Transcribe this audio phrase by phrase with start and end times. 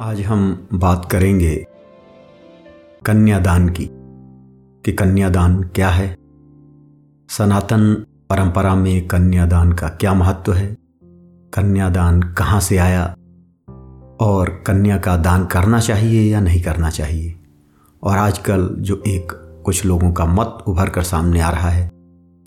[0.00, 1.66] आज हम बात करेंगे
[3.06, 3.90] कन्यादान की,
[4.84, 6.16] कि कन्यादान क्या है?
[7.28, 10.76] सनातन परंपरा में कन्यादान का क्या महत्व है?
[11.54, 13.14] कन्यादान कहाँ से आया?
[14.20, 17.40] और कन्या का दान करना चाहिए या नहीं करना चाहिए?
[18.02, 19.32] और आजकल जो एक
[19.64, 21.90] कुछ लोगों का मत उभर कर सामने आ रहा है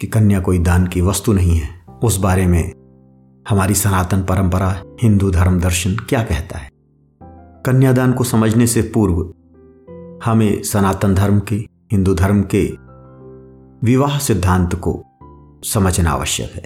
[0.01, 1.70] कि कन्या कोई दान की वस्तु नहीं है,
[2.04, 2.71] उस बारे में
[3.49, 6.73] हमारी सनातन परंपरा हिंदू धर्म दर्शन क्या कहता है?
[7.66, 9.34] कन्यादान को समझने से पूर्व
[10.26, 11.55] हमें सनातन धर्म के,
[11.91, 12.77] हिंदू धर्म के
[13.84, 15.03] विवाह सिद्धांत को
[15.63, 16.66] समझना आवश्यक है।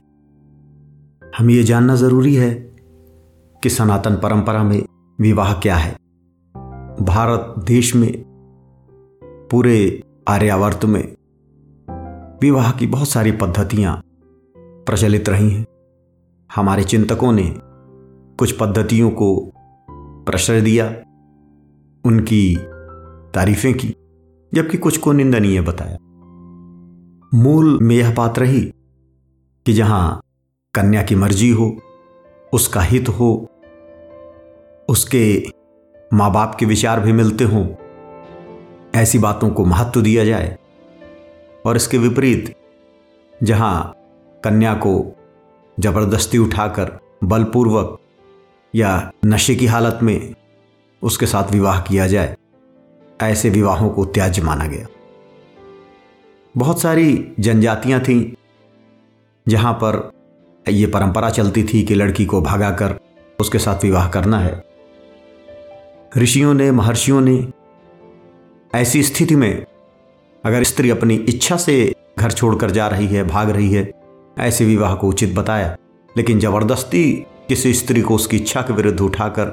[1.37, 2.53] हमें यह जानना ज़रूरी है
[3.63, 4.85] कि सनातन परंपरा में
[5.21, 5.93] विवाह क्या है।
[7.01, 8.23] भारत देश में,
[9.51, 11.15] पूरे आर्यावर्त में
[12.41, 14.01] विवाह की बहुत सारी पद्धतियाँ
[14.57, 15.65] प्रचलित रही हैं।
[16.55, 17.55] हमारे चिंतकों ने
[18.37, 19.51] कुछ पद्धतियों को
[20.27, 20.85] प्रश्रय दिया,
[22.03, 22.55] उनकी
[23.33, 23.95] तारीफें की,
[24.51, 25.97] जबकि कुछ को निंदनीय बताया।
[27.31, 28.61] मूल में यह बात रही
[29.65, 30.21] कि जहाँ
[30.73, 31.75] कन्या की मर्ज़ी हो,
[32.53, 33.29] उसका हित हो,
[34.89, 35.23] उसके
[36.11, 37.65] माँ बाप के विचार भी मिलते हों,
[38.95, 40.57] ऐसी बातों को महत्व दिया जाए,
[41.65, 42.53] और इसके विपरीत
[43.41, 43.93] जहाँ
[44.43, 44.93] कन्या को
[45.77, 47.97] ज़बरदस्ती उठाकर बलपूर्वक
[48.77, 50.33] या नशे की हालत में
[51.01, 52.35] उसके साथ विवाह किया जाए,
[53.21, 54.85] ऐसे विवाहों को त्याज्य माना गया।
[56.57, 58.33] बहुत सारी जनजातियाँ थीं,
[59.47, 60.11] जहाँ पर
[60.65, 62.99] यह परंपरा चलती थी कि लड़की को भगाकर
[63.39, 64.63] उसके साथ विवाह करना है।
[66.17, 67.47] ऋषियों ने, महर्षियों ने
[68.73, 69.65] ऐसी स्थिति में
[70.43, 73.91] अगर स्त्री अपनी इच्छा से घर छोड़कर जा रही है, भाग रही है,
[74.39, 75.75] ऐसे विवाह को उचित बताया,
[76.17, 79.45] लेकिन ज़बरदस्ती किसी स्त्री को उसकी इच्छा के विरुद्ध उठाकर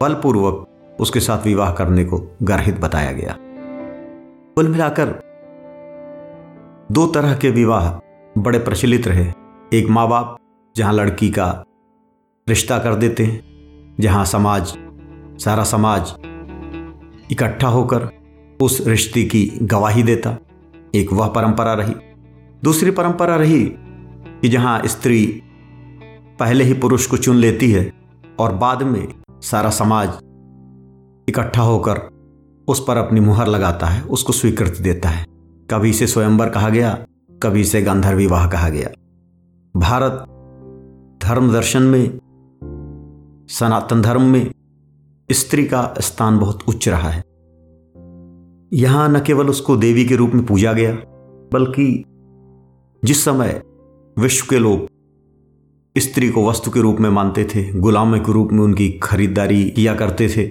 [0.00, 0.66] बलपूर्वक
[1.00, 3.36] उसके साथ विवाह करने को गर्हित बताया गया।
[4.54, 5.06] कुल मिलाकर
[6.92, 7.90] दो तरह के विवाह
[8.40, 9.32] बड़े प्रचलित रहे।
[9.72, 10.38] एक माँ बाप
[10.76, 11.64] जहाँ लड़की का
[12.48, 14.74] रिश्ता कर देते हैं, जहाँ समाज,
[15.44, 16.14] सारा समाज
[17.32, 18.08] इकट्ठा होकर
[18.62, 20.36] उस रिश्ते की गवाही देता।
[20.94, 21.94] एक वह परंपरा रही।
[22.64, 23.64] दूसरी परंपरा रही
[24.42, 25.42] कि जहाँ स्त्री
[26.40, 27.92] पहले ही पुरुष को चुन लेती है
[28.38, 29.08] और बाद में
[29.40, 30.08] सारा समाज
[31.28, 31.98] इकट्ठा होकर
[32.68, 35.26] उस पर अपनी मुहर लगाता है, उसको स्वीकृति देता है।
[35.70, 37.06] कभी इसे स्वयंवर कहा गया,
[37.42, 38.88] कभी इसे गांधर विवाह कहा गया।
[39.76, 40.24] भारत
[41.22, 42.18] धर्म दर्शन में,
[43.50, 44.50] सनातन धर्म में
[45.30, 47.22] स्त्री का स्थान बहुत उच्च रहा है।
[48.72, 50.92] यहाँ न केवल उसको देवी के रूप में पूजा गया,
[51.52, 52.04] बल्कि
[53.04, 53.62] जिस समय
[54.18, 54.99] विश्व के लोग
[55.98, 59.94] स्त्री को वस्तु के रूप में मानते थे, गुलाम के रूप में उनकी खरीदारी किया
[59.94, 60.48] करते थे,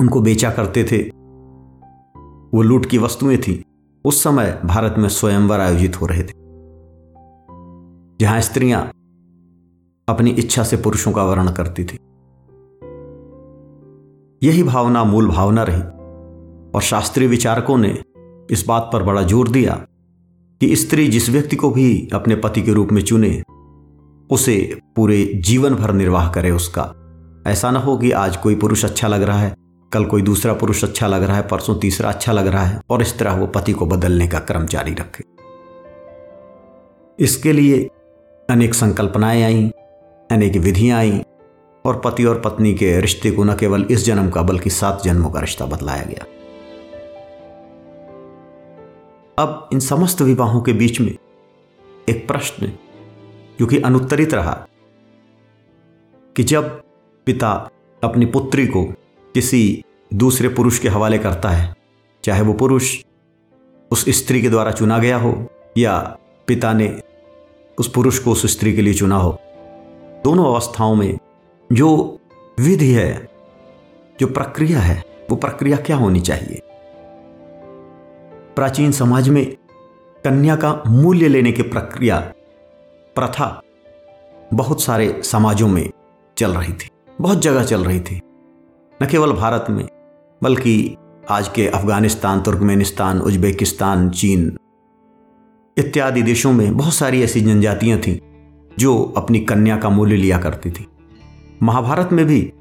[0.00, 0.98] उनको बेचा करते थे।
[2.56, 3.64] वो लूट की वस्तुएँ थी।
[4.04, 6.32] उस समय भारत में स्वयंवर आयोजित हो रहे थे।
[8.20, 8.82] जहाँ स्त्रियाँ
[10.08, 11.98] अपनी इच्छा से पुरुषों का वर्ण करती थी।
[14.42, 15.82] यही भावना मूल भावना रही
[16.74, 18.02] और शास्त्रीय विचारकों ने
[18.50, 19.86] इस बात पर बड़ा ज़ोर दिया
[20.60, 23.42] कि स्त्री जिस व्यक्ति को भी अपने पति के रूप में चुने
[24.30, 26.94] उसे पूरे जीवन भर निर्वाह करे उसका।
[27.46, 29.54] ऐसा ना हो कि आज कोई पुरुष अच्छा लग रहा है,
[29.92, 33.02] कल कोई दूसरा पुरुष अच्छा लग रहा है, परसों तीसरा अच्छा लग रहा है, और
[33.02, 35.24] इस तरह वो पति को बदलने का क्रम जारी रखे।
[37.24, 37.90] इसके लिए
[38.50, 39.70] अनेक संकल्पनाएँ आई,
[40.30, 41.22] अनेक विधियाँ आई,
[41.86, 45.30] और पति और पत्नी के रिश्ते को न केवल इस जन्म का, बल्कि सात जन्मों
[45.30, 46.24] का रिश्ता बदलाया गया।
[49.38, 51.16] अब इन समस्त विवाहों के बीच में
[52.08, 52.72] एक प्रश्न
[53.60, 54.66] जो कि अनुत्तरित रहा
[56.36, 56.82] कि जब
[57.26, 57.70] पिता
[58.04, 58.84] अपनी पुत्री को
[59.34, 59.84] किसी
[60.14, 61.74] दूसरे पुरुष के हवाले करता है,
[62.24, 63.04] चाहे वो पुरुष
[63.90, 65.46] उस स्त्री के द्वारा चुना गया हो
[65.78, 67.02] या पिता ने
[67.78, 69.40] उस पुरुष को उस स्त्री के लिए चुना हो,
[70.24, 71.18] दोनों अवस्थाओं में
[71.72, 72.18] जो
[72.60, 73.28] विधि है,
[74.20, 76.62] जो प्रक्रिया है, वो प्रक्रिया क्या होनी चाहिए?
[78.56, 79.56] प्राचीन समाज में
[80.24, 82.32] कन्या का मूल्य लेने की प्रक्रिया
[83.14, 83.62] प्रथा
[84.54, 85.90] बहुत सारे समाजों में
[86.38, 86.88] चल रही थी।
[87.20, 88.20] बहुत जगह चल रही थी।
[89.02, 89.88] न केवल भारत में,
[90.42, 90.96] बल्कि
[91.30, 94.56] आज के अफ़गानिस्तान, तुर्कमेनिस्तान, उज्बेकिस्तान, चीन
[95.78, 98.18] इत्यादि देशों में बहुत सारी ऐसी जनजातियाँ थीं
[98.78, 100.86] जो अपनी कन्या का मूल्य लिया करती थी।
[101.62, 102.52] महाभारत में भी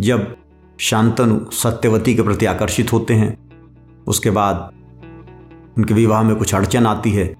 [0.00, 0.36] जब
[0.78, 3.50] शांतनु सत्यवती के प्रति आकर्षित होते हैं,
[4.06, 4.72] उसके बाद
[5.78, 7.36] उनके विवाह में कुछ अड़चन आती है,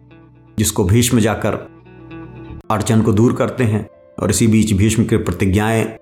[0.59, 1.80] जिसको भीष्म जाकर
[2.71, 5.99] अड़चन को दूर करते हैं और इसी बीच भीष्म की प्रतिज्ञाएँ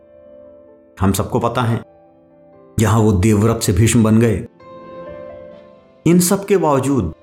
[1.00, 1.84] हम सबको पता है।
[2.78, 4.46] जहाँ वो देवव्रत से भीष्म बन गए।
[6.06, 7.14] इन सब के बावजूद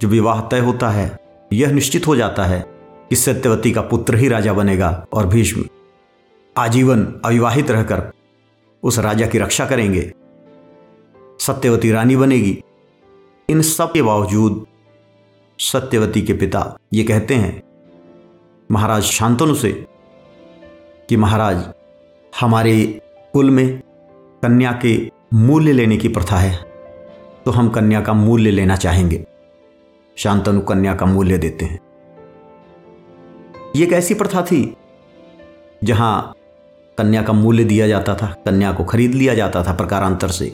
[0.00, 1.18] जो विवाह तय होता है,
[1.52, 2.60] यह निश्चित हो जाता है
[3.10, 5.64] कि सत्यवती का पुत्र ही राजा बनेगा और भीष्म
[6.56, 8.12] आजीवन अविवाहित रहकर
[8.82, 10.12] उस राजा की रक्षा करेंगे।
[11.40, 12.62] सत्यवती रानी बनेगी।
[13.48, 14.66] इन सब के बावजूद
[15.58, 17.69] सत्यवती के पिता ये कहते हैं
[18.70, 19.70] महाराज शांतनु से
[21.08, 21.62] कि महाराज,
[22.32, 23.00] हमारे
[23.32, 23.78] कुल में
[24.42, 26.56] कन्या के मूल्य लेने की प्रथा है
[27.44, 29.24] तो हम कन्या का मूल्य लेना चाहेंगे।
[30.16, 31.80] शांतनु कन्या का मूल्य देते हैं।
[33.76, 34.76] ये एक ऐसी प्रथा थी,
[35.84, 36.34] जहाँ
[36.98, 40.52] कन्या का मूल्य दिया जाता था, कन्या को खरीद लिया जाता था प्रकारांतर से।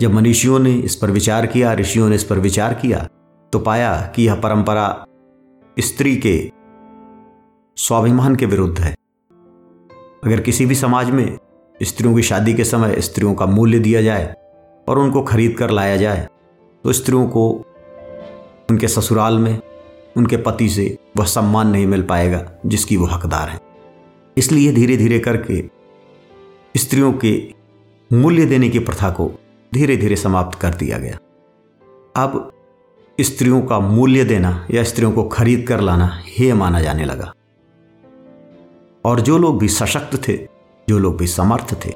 [0.00, 3.08] जब मनीषियों ने इस पर विचार किया, ऋषियों ने इस पर विचार किया
[3.52, 5.04] तो पाया कि यह परंपरा
[5.76, 6.57] स्त्री के
[7.78, 8.90] स्वाभिमान के विरुद्ध है।
[10.24, 11.38] अगर किसी भी समाज में
[11.80, 14.34] स्त्रियों की शादी के समय स्त्रियों का मूल्य दिया जाए
[14.88, 16.26] और उनको खरीद कर लाया जाए
[16.84, 17.48] तो स्त्रियों को
[18.70, 19.58] उनके ससुराल में
[20.16, 23.60] उनके पति से वह सम्मान नहीं मिल पाएगा, जिसकी वो हकदार है।
[24.36, 25.62] इसलिए धीरे धीरे करके
[26.76, 27.54] स्त्रियों के
[28.10, 29.30] मूल्य देने की प्रथा को
[29.72, 31.18] धीरे धीरे समाप्त कर दिया गया।
[32.16, 32.52] अब
[33.18, 37.32] स्त्रियों का मूल्य देना या स्त्रियों को खरीद कर लाना हे माना जाने लगा।
[39.08, 40.48] और जो लोग भी सशक्त थे,
[40.88, 41.94] जो लोग भी समर्थ थे,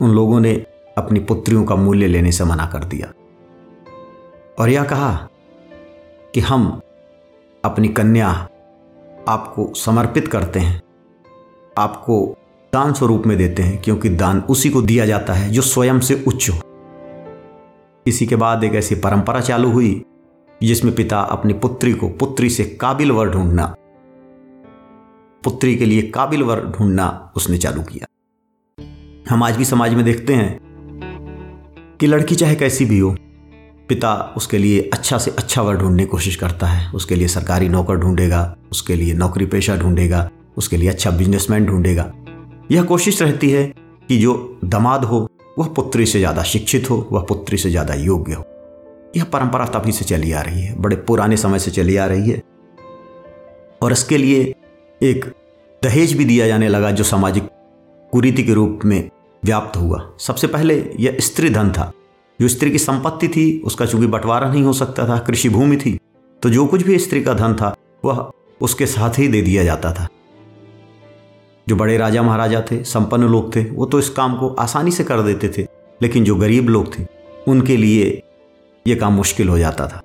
[0.00, 0.66] उन लोगों ने
[0.98, 3.12] अपनी पुत्रियों का मूल्य लेने से मना कर दिया।
[4.58, 5.28] और यह कहा
[6.34, 6.80] कि हम
[7.64, 8.48] अपनी कन्या
[9.28, 10.82] आपको समर्पित करते हैं,
[11.78, 12.36] आपको
[12.72, 16.24] दान स्वरूप में देते हैं, क्योंकि दान उसी को दिया जाता है जो स्वयं से
[16.28, 16.58] उच्च हो।
[18.06, 20.04] इसी के बाद एक ऐसी परंपरा चालू हुई
[20.62, 23.74] जिसमें पिता अपनी पुत्री को पुत्री से काबिल वर ढूंढना
[25.44, 28.06] पुत्री के लिए काबिल वर ढूंढना उसने चालू किया।
[29.30, 30.58] हम आज भी समाज में देखते हैं
[32.00, 33.10] कि लड़की चाहे कैसी भी हो,
[33.88, 37.68] पिता उसके लिए अच्छा से अच्छा वर ढूँढने की कोशिश करता है। उसके लिए सरकारी
[37.68, 42.10] नौकर ढूंढेगा, उसके लिए नौकरी पेशा ढूंढेगा, उसके लिए अच्छा बिजनेसमैन ढूंढेगा।
[42.70, 43.64] यह कोशिश रहती है
[44.08, 45.28] कि जो दमाद हो,
[45.58, 48.44] वह पुत्री से ज़्यादा शिक्षित हो, वह पुत्री से ज़्यादा योग्य हो।
[49.16, 52.30] यह परंपरा तभी से चली आ रही है, बड़े पुराने समय से चली आ रही
[52.30, 52.42] है।
[53.82, 54.54] और इसके लिए
[55.02, 55.24] एक
[55.82, 57.48] दहेज भी दिया जाने लगा जो सामाजिक
[58.12, 59.10] कुरीति के रूप में
[59.44, 61.92] व्याप्त हुआ। सबसे पहले यह स्त्री धन था।
[62.40, 65.98] जो स्त्री की संपत्ति थी, उसका चूँकि बंटवारा नहीं हो सकता था, कृषि भूमि थी
[66.42, 69.92] तो जो कुछ भी स्त्री का धन था, वह उसके साथ ही दे दिया जाता
[69.92, 70.08] था।
[71.68, 75.04] जो बड़े राजा महाराजा थे, संपन्न लोग थे, वो तो इस काम को आसानी से
[75.04, 75.66] कर देते थे,
[76.02, 77.06] लेकिन जो गरीब लोग थे,
[77.48, 78.22] उनके लिए
[78.86, 80.00] ये काम मुश्किल हो जाता था।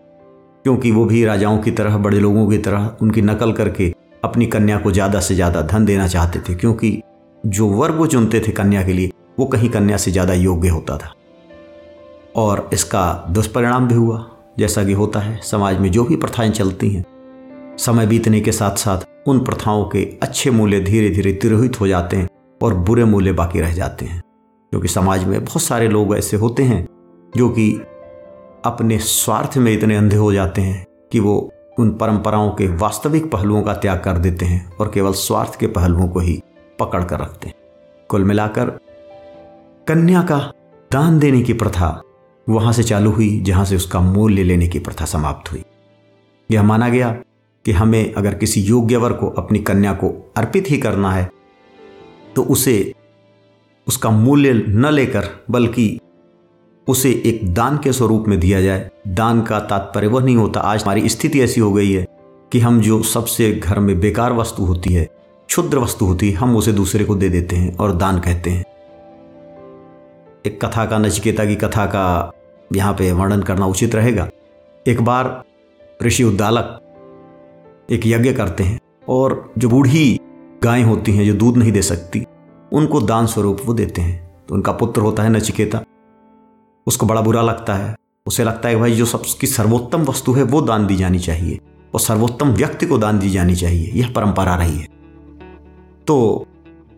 [0.64, 3.94] क्योंकि वो भी राजाओं की तरह, बड़े लोगों की तरह उनकी नकल करके
[4.28, 7.02] अपनी कन्या को ज़्यादा से ज़्यादा धन देना चाहते थे, क्योंकि
[7.44, 10.98] जो वर्ग वो चुनते थे कन्या के लिए, वो कहीं कन्या से ज़्यादा योग्य होता
[10.98, 11.14] था।
[12.36, 14.26] और इसका दुष्परिणाम भी हुआ,
[14.60, 17.06] जैसा कि होता है, समाज में जो भी प्रथाएँ चलती हैं,
[17.80, 22.18] समय बीतने के साथ साथ उन प्रथाओं के अच्छे मूल्य धीरे धीरे तिरोहित हो जाते
[22.18, 22.28] हैं
[22.62, 24.22] और बुरे मूल्य बाकी रह जाते हैं।
[24.72, 26.86] क्योंकि समाज में बहुत सारे लोग ऐसे होते हैं,
[27.34, 27.72] जो कि
[28.66, 31.38] अपने स्वार्थ में इतने अंधे हो जाते हैं कि वो
[31.78, 36.08] उन परंपराओं के वास्तविक पहलुओं का त्याग कर देते हैं और केवल स्वार्थ के पहलुओं
[36.08, 36.42] को ही
[36.80, 37.56] पकड़ कर रखते हैं।
[38.10, 38.70] कुल मिलाकर,
[39.88, 40.38] कन्या का
[40.92, 42.02] दान देने की प्रथा
[42.48, 45.64] वहाँ से चालू हुई, जहाँ से उसका मूल्य लेने की प्रथा समाप्त हुई।
[46.50, 47.12] यह माना गया
[47.66, 51.30] कि हमें अगर किसी योग्य वर को अपनी कन्या को अर्पित ही करना है
[52.36, 52.94] तो उसे
[53.88, 56.00] उसका मूल्य न लेकर, बल्कि
[56.88, 60.84] उसे एक दान के स्वरूप में दिया जाए। दान का तात्पर्य वह नहीं होता, आज
[60.84, 62.08] हमारी स्थिति ऐसी हो गई है
[62.52, 65.10] कि हम जो सबसे घर में बेकार वस्तु होती है,
[65.48, 68.64] क्षुद्र वस्तु होती है, हम उसे दूसरे को दे देते हैं और दान कहते हैं।
[70.46, 72.32] एक कथा का नचिकेता की कथा का
[72.74, 74.30] यहाँ पे वर्णन करना उचित रहेगा।
[74.88, 75.44] एक बार
[76.04, 76.82] ऋषि उद्दालक
[77.92, 78.80] एक यज्ञ करते हैं
[79.10, 80.20] और जो बूढ़ी
[80.64, 82.26] गायें होती हैं, जो दूध नहीं दे सकती,
[82.74, 85.82] उनको दान स्वरूप वो देते हैं। तो उनका पुत्र होता है नचिकेता।
[86.88, 87.96] उसको बड़ा बुरा लगता है।
[88.28, 91.60] उसे लगता है भाई जो सबकी सर्वोत्तम वस्तु है, वो दान दी जानी चाहिए।
[91.94, 94.88] और सर्वोत्तम व्यक्ति को दान दी जानी चाहिए। यह परंपरा रही है।
[96.08, 96.48] तो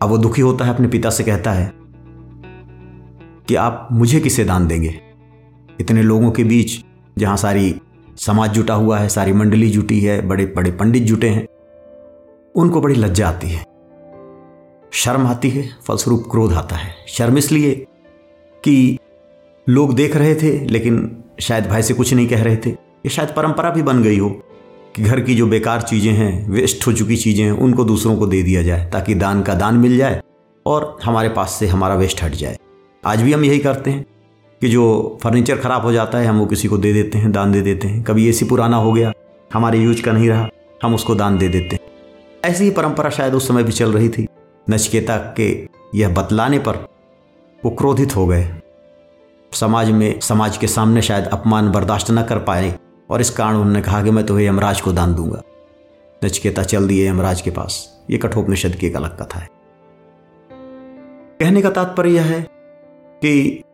[0.02, 1.72] अब वो दुखी होता है, अपने पिता से कहता है
[3.48, 5.00] कि आप मुझे किसे दान देंगे?
[5.80, 6.84] इतने लोगों के बीच
[7.18, 7.80] जहाँ सारी
[8.16, 11.46] समाज जुटा हुआ है, सारी मंडली जुटी है, बड़े बड़े पंडित जुटे हैं,
[12.54, 13.64] उनको बड़ी लज्जा आती है।
[14.92, 17.86] शर्म आती है, फलस्वरूप क्रोध आता है। शर्म इसलिए
[18.64, 18.98] कि
[19.66, 23.28] लोग देख रहे थे, लेकिन शायद भाई से कुछ नहीं कह रहे थे। ये शायद
[23.28, 24.28] परंपरा भी बन गई हो
[24.96, 28.26] कि घर की जो बेकार चीज़ें हैं, वेस्ट हो चुकी चीज़ें हैं, उनको दूसरों को
[28.26, 30.20] दे दिया जाए, ताकि दान का दान मिल जाए
[30.66, 32.56] और हमारे पास से हमारा वेस्ट हट जाए।
[33.04, 34.04] आज भी हम यही करते हैं
[34.60, 37.52] कि जो फर्नीचर ख़राब हो जाता है, हम वो किसी को दे देते हैं, दान
[37.52, 39.12] दे देते हैं। कभी एसी पुराना हो गया,
[39.52, 40.48] हमारे यूज़ का नहीं रहा,
[40.82, 44.08] हम उसको दान दे देते हैं। ऐसी ही परंपरा शायद उस समय भी चल रही
[44.08, 44.26] थी।
[44.70, 46.86] नचकेता के यह बतलाने पर
[47.64, 48.48] वो क्रोधित हो गए।
[49.52, 52.78] समाज में, समाज के सामने शायद अपमान बर्दाश्त न कर पाए
[53.10, 55.42] और इस कारण उन्होंने कहा कि मैं तुम्हें यमराज को दान दूँगा।
[56.24, 59.48] नचकेता, चल दिए यमराज के पास। ये कठोपनिषद की एक अलग कथा है।
[61.40, 62.42] कहने का तात्पर्य यह है
[63.22, 63.64] कि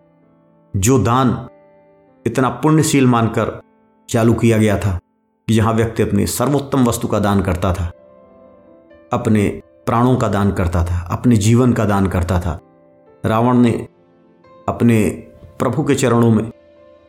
[0.76, 1.48] जो दान
[2.26, 3.60] इतना पुण्यशील मानकर
[4.08, 4.98] चालू किया गया था
[5.48, 7.86] कि जहाँ व्यक्ति अपनी सर्वोत्तम वस्तु का दान करता था,
[9.12, 12.60] अपने प्राणों का दान करता था, अपने जीवन का दान करता था,
[13.26, 13.88] रावण ने
[14.68, 15.25] अपने
[15.58, 16.50] प्रभु के चरणों में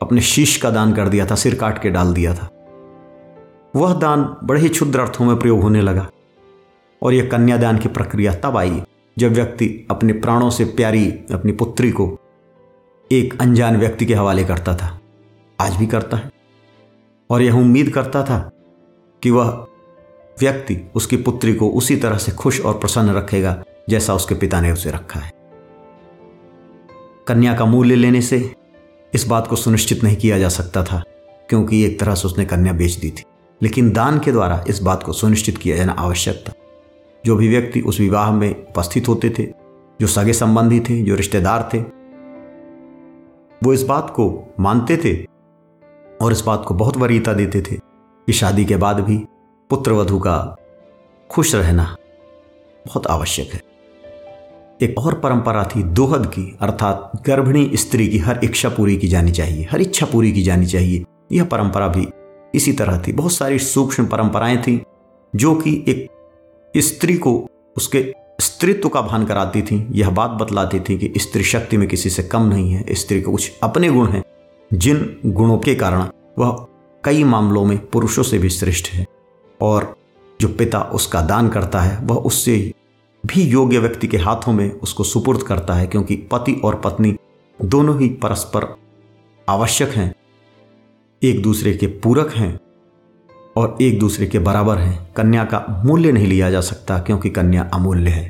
[0.02, 2.50] अपने शीश का दान कर दिया था, सिर काट के डाल दिया था।
[3.76, 6.08] वह दान बड़े ही क्षुद्र अर्थों में प्रयोग होने लगा
[7.04, 8.84] और यह कन्यादान की प्रक्रिया तब आई
[9.18, 12.18] जब व्यक्ति अपने प्राणों से प्यारी अपनी पुत्री को
[13.12, 15.00] एक अनजान व्यक्ति के हवाले करता था।
[15.62, 16.32] आज भी करता है
[17.30, 18.52] और यह उम्मीद करता था
[19.24, 19.68] कि वह
[20.40, 24.72] व्यक्ति उसकी पुत्री को उसी तरह से खुश और प्रसन्न रखेगा जैसा उसके पिता ने
[24.72, 25.37] उसे रखा है।
[27.28, 28.56] कन्या का मूल्य लेने से
[29.14, 31.04] इस बात को सुनिश्चित नहीं किया जा सकता था,
[31.50, 33.24] क्योंकि एक तरह से उसने कन्या बेच दी थी।
[33.62, 36.54] लेकिन दान के द्वारा इस बात को सुनिश्चित किया जाना आवश्यक था।
[37.26, 39.44] जो भी व्यक्ति उस विवाह में उपस्थित होते थे,
[40.02, 41.80] जो सगे संबंधी थे, जो रिश्तेदार थे,
[43.64, 45.26] वो इस बात को मानते थे
[46.22, 47.76] और इस बात को बहुत वरीयता देते थे
[48.28, 49.18] कि शादी के बाद भी
[49.70, 50.56] पुत्र वधु का
[51.30, 51.98] खुश रहना
[52.86, 53.62] बहुत आवश्यक है।
[54.82, 59.32] एक और परंपरा थी दोहद की, अर्थात गर्भिणी स्त्री की हर इच्छा पूरी की जानी
[59.32, 62.08] चाहिए, हर इच्छा पूरी की जानी चाहिए। यह परंपरा भी
[62.56, 64.84] इसी तरह थी। बहुत सारी सूक्ष्म परंपराएँ थी,
[65.36, 66.08] जो कि एक
[66.78, 71.78] स्त्री को उसके स्त्रीत्व का भान कराती थी। यह बात बतलाती थी कि स्त्री शक्ति
[71.78, 74.24] में किसी से कम नहीं है, स्त्री के कुछ अपने गुण हैं,
[74.74, 76.06] जिन गुणों के कारण
[76.40, 76.66] वह
[77.04, 79.06] कई मामलों में पुरुषों से भी श्रेष्ठ है
[79.62, 79.96] और
[80.42, 82.74] जो पिता उसका दान करता है, वह उससे
[83.28, 87.16] भी योग्य व्यक्ति के हाथों में उसको सुपुर्द करता है क्योंकि पति और पत्नी
[87.60, 88.76] दोनों ही परस्पर
[89.48, 90.14] आवश्यक हैं,
[91.22, 92.60] एक दूसरे के पूरक हैं
[93.58, 97.70] और एक दूसरे के बराबर हैं। कन्या का मूल्य नहीं लिया जा सकता क्योंकि कन्या
[97.74, 98.30] अमूल्य है।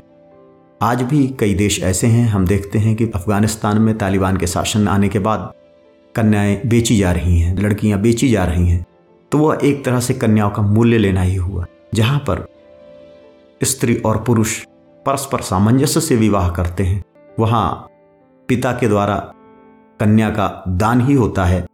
[0.80, 4.88] आज भी कई देश ऐसे हैं, हम देखते हैं कि अफ़गानिस्तान में तालिबान के शासन
[4.88, 5.52] आने के बाद
[6.14, 8.84] कन्याएँ बेची जा रही हैं, लड़कियाँ बेची जा रही हैं।
[9.32, 12.46] तो वह एक तरह से कन्याओं का मूल्य लेना ही हुआ, जहाँ पर
[13.60, 14.58] स्त्री और पुरुष
[15.08, 17.04] परस्पर सामंजस्य से विवाह करते हैं।
[17.40, 17.88] वहाँ
[18.48, 19.16] पिता के द्वारा
[20.00, 21.66] कन्या का दान ही होता है।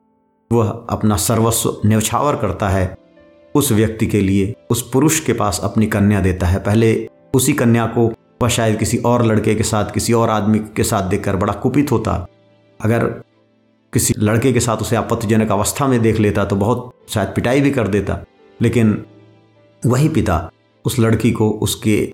[0.53, 2.99] वह अपना सर्वस्व न्यौछावर करता है।
[3.55, 7.87] उस व्यक्ति के लिए उस पुरुष के पास अपनी कन्या देता है। पहले उसी कन्या
[7.87, 8.13] को
[8.43, 11.93] वह शायद किसी और लड़के के साथ, किसी और आदमी के साथ देखकर बड़ा कुपित
[11.93, 12.27] होता।
[12.81, 13.05] अगर
[13.93, 17.71] किसी लड़के के साथ उसे आपत्तिजनक अवस्था में देख लेता तो बहुत शायद पिटाई भी
[17.71, 18.19] कर देता।
[18.63, 19.05] लेकिन
[19.87, 20.51] वही पिता
[20.85, 22.13] उस लड़की को उसके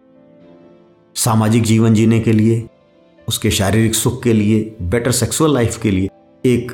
[1.16, 2.68] सामाजिक जीवन जीने के लिए,
[3.28, 6.08] उसके शारीरिक सुख के लिए बेटर सेक्सुअल लाइफ के लिए
[6.44, 6.72] एक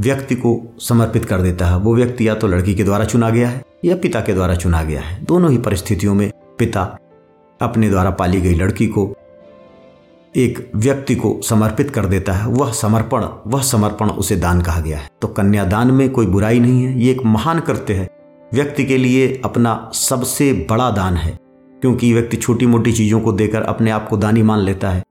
[0.00, 3.48] व्यक्ति को समर्पित कर देता है। वो व्यक्ति या तो लड़की के द्वारा चुना गया
[3.48, 6.98] है या पिता के द्वारा चुना गया है। दोनों ही परिस्थितियों में पिता
[7.60, 9.14] अपने द्वारा पाली गई लड़की को
[10.36, 14.98] एक व्यक्ति को समर्पित कर देता है। वह समर्पण वह समर्पण उसे दान कहा गया
[14.98, 18.08] है। तो कन्यादान में कोई बुराई नहीं है। ये एक महान कृत्य है।
[18.54, 21.38] व्यक्ति के लिए अपना सबसे बड़ा दान है।
[21.80, 25.02] क्योंकि व्यक्ति छोटी मोटी चीज़ों को देकर अपने आप को दानी मान लेता है।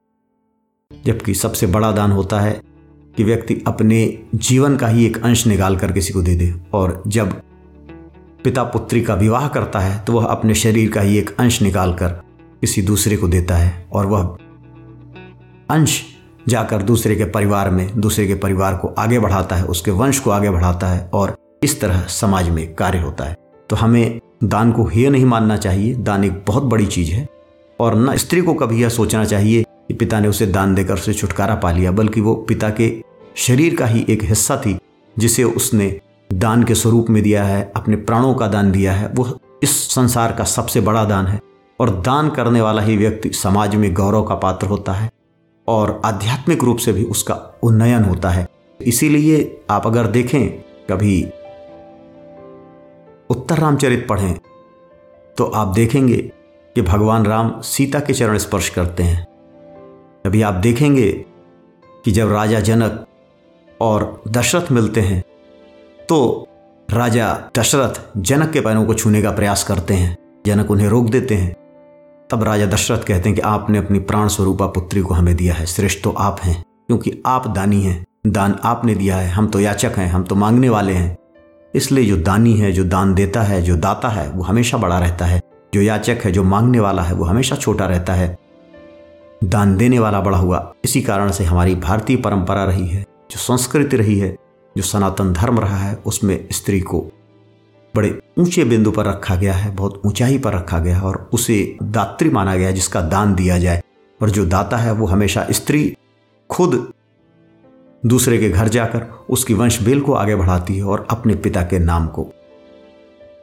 [1.06, 2.62] जबकि सबसे बड़ा दान होता है
[3.18, 7.04] कि व्यक्ति अपने जीवन का ही एक अंश निकाल कर किसी को दे दे और
[7.08, 7.42] जब
[8.44, 11.94] पिता पुत्री का विवाह करता है तो वह अपने शरीर का ही एक अंश निकाल
[11.94, 12.10] कर
[12.62, 14.38] किसी दूसरे को देता है और वह
[15.70, 16.02] अंश
[16.48, 20.30] जाकर दूसरे के परिवार में, दूसरे के परिवार को आगे बढ़ाता है, उसके वंश को
[20.30, 23.36] आगे बढ़ाता है और इस तरह समाज में कार्य होता है।
[23.70, 27.30] तो हमें दान को हेय नहीं मानना चाहिए। दान एक बहुत बड़ी चीज़ है।
[27.80, 31.14] और न स्त्री को कभी यह सोचना चाहिए कि पिता ने उसे दान देकर उसे
[31.14, 33.04] छुटकारा पा लिया, बल्कि वो पिता के
[33.36, 34.80] शरीर का ही एक हिस्सा थी,
[35.20, 36.00] जिसे उसने
[36.34, 40.32] दान के स्वरूप में दिया है, अपने प्राणों का दान दिया है। वो इस संसार
[40.32, 41.40] का सबसे बड़ा दान है।
[41.80, 45.12] और दान करने वाला ही व्यक्ति समाज में गौरव का पात्र होता है
[45.68, 48.48] और आध्यात्मिक रूप से भी उसका उन्नयन होता है।
[48.82, 50.48] इसीलिए आप अगर देखें,
[50.90, 51.28] कभी
[53.30, 54.34] उत्तर रामचरित पढ़ें
[55.38, 56.18] तो आप देखेंगे
[56.76, 59.24] कि भगवान राम सीता के चरण स्पर्श करते हैं।
[60.26, 61.12] अभी आप देखेंगे
[62.06, 63.06] कि जब राजा जनक
[63.82, 65.24] और दशरथ मिलते हैं
[66.10, 66.48] तो
[66.90, 70.16] राजा दशरथ जनक के पैरों को छूने का प्रयास करते हैं।
[70.48, 71.56] जनक उन्हें रोक देते हैं।
[72.30, 75.66] तब राजा दशरथ कहते हैं कि आपने अपनी प्राण स्वरूपा पुत्री को हमें दिया है।
[75.66, 79.94] श्रेष्ठ तो आप हैं, क्योंकि आप दानी हैं। दान आपने दिया है। हम तो याचक
[79.98, 81.16] हैं, हम तो मांगने वाले हैं।
[81.78, 85.26] इसलिए जो दानी है, जो दान देता है, जो दाता है, वो हमेशा बड़ा रहता
[85.26, 85.42] है।
[85.74, 88.38] जो याचक है, जो मांगने वाला है, वो हमेशा छोटा रहता है।
[89.44, 93.98] दान देने वाला बड़ा हुआ, इसी कारण से हमारी भारतीय परंपरा रही है, जो संस्कृति
[93.98, 94.38] रही है,
[94.78, 97.06] जो सनातन धर्म रहा है, उसमें स्त्री को
[97.96, 101.78] बड़े ऊँचे बिंदु पर रखा गया है, बहुत ऊंचाई पर रखा गया है और उसे
[101.84, 103.82] दात्री माना गया है, जिसका दान दिया जाए।
[104.22, 105.96] और जो दाता है, वो हमेशा स्त्री
[106.50, 106.94] खुद
[108.06, 111.80] दूसरे के घर जाकर उसकी वंश बेल को आगे बढ़ाती है और अपने पिता के
[111.80, 112.34] नाम को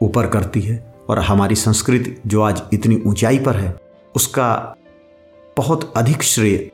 [0.01, 3.75] ऊपर करती है। और हमारी संस्कृति जो आज इतनी ऊंचाई पर है,
[4.15, 4.75] उसका
[5.57, 6.71] बहुत अधिक श्रेय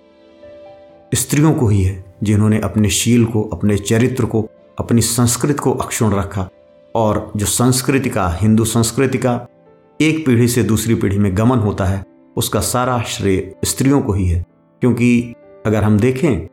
[1.13, 6.13] स्त्रियों को ही है, जिन्होंने अपने शील को, अपने चरित्र को, अपनी संस्कृति को अक्षुण
[6.13, 6.49] रखा।
[6.95, 9.47] और जो संस्कृति का, हिंदू संस्कृति का
[10.01, 12.05] एक पीढ़ी से दूसरी पीढ़ी में गमन होता है,
[12.37, 14.45] उसका सारा श्रेय स्त्रियों को ही है।
[14.81, 15.35] क्योंकि
[15.65, 16.50] अगर हम देखें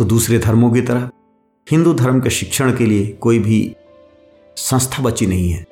[0.00, 1.10] तो दूसरे धर्मों की तरह।
[1.70, 3.76] हिंदू धर्म के शिक्षण के लिए कोई भी
[4.56, 5.66] संस्था बची नहीं है।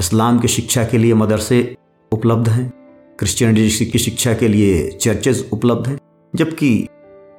[0.00, 1.76] इस्लाम की शिक्षा के लिए मदरसे
[2.12, 2.72] उपलब्ध हैं।
[3.18, 5.98] क्रिश्चियनिटी की शिक्षा के लिए चर्चेज उपलब्ध हैं।
[6.34, 6.88] जबकि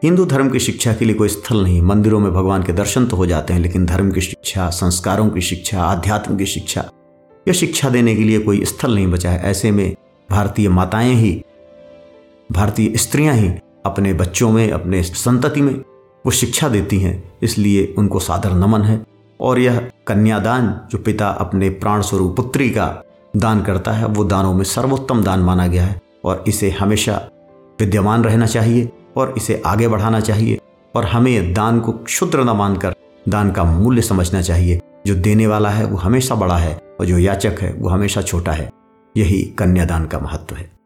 [0.04, 3.16] हिंदू धर्म की शिक्षा के लिए कोई स्थल नहीं। मंदिरों में भगवान के दर्शन तो
[3.16, 6.92] हो जाते हैं, लेकिन धर्म की शिक्षा, संस्कारों की शिक्षा, आध्यात्म की शिक्षा
[7.48, 9.96] या शिक्षा देने के लिए कोई स्थल नहीं बचा है। ऐसे में
[10.32, 11.44] भारतीय माताएँ ही,
[12.52, 13.50] भारतीय स्त्रियाँ ही
[13.88, 15.74] अपने बच्चों में, अपने संतति में
[16.26, 19.06] वो शिक्षा देती हैं, इसलिए उनको सादर नमन है।
[19.42, 23.04] और यह कन्यादान जो पिता अपने प्राण स्वरूप पुत्री का
[23.36, 27.30] दान करता है, वो दानों में सर्वोत्तम दान माना गया है। और इसे हमेशा
[27.80, 30.60] विद्यमान रहना चाहिए और इसे आगे बढ़ाना चाहिए
[30.96, 32.96] और हमें दान को क्षुद्र न मानकर
[33.30, 37.18] दान का मूल्य समझना चाहिए। जो देने वाला है, वो हमेशा बड़ा है और जो
[37.18, 38.70] याचक है, वो हमेशा छोटा है।
[39.18, 40.77] यही कन्यादान का महत्व है।